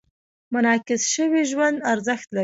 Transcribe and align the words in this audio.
منعکس 0.53 1.01
شوي 1.15 1.41
ژوند 1.51 1.77
ارزښت 1.93 2.27
لري. 2.31 2.39